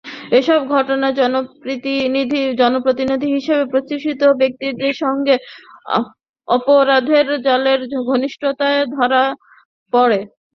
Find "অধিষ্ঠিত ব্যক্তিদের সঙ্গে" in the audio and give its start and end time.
3.71-5.35